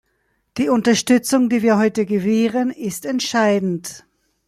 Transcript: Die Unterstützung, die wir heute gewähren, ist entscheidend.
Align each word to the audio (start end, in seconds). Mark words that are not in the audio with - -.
Die 0.57 0.67
Unterstützung, 0.67 1.47
die 1.47 1.61
wir 1.61 1.77
heute 1.77 2.07
gewähren, 2.07 2.71
ist 2.71 3.05
entscheidend. 3.05 4.03